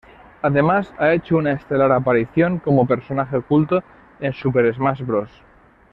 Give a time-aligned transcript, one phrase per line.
[0.41, 3.83] Además, ha hecho una estelar aparición como personaje oculto
[4.19, 5.29] en "Super Smash Bros.